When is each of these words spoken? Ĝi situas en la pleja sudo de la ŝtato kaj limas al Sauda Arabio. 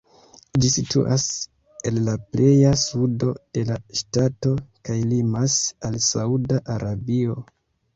Ĝi 0.61 0.69
situas 0.75 1.25
en 1.91 1.99
la 2.07 2.15
pleja 2.31 2.73
sudo 2.85 3.31
de 3.59 3.67
la 3.71 3.79
ŝtato 4.03 4.57
kaj 4.87 5.01
limas 5.17 5.63
al 5.93 6.05
Sauda 6.13 6.65
Arabio. 6.81 7.43